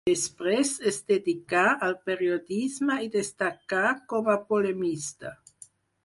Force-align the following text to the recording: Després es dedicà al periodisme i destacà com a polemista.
Després 0.09 0.69
es 0.91 0.95
dedicà 1.09 1.65
al 1.87 1.91
periodisme 2.09 2.95
i 3.07 3.09
destacà 3.17 3.83
com 4.15 4.31
a 4.35 4.39
polemista. 4.49 5.35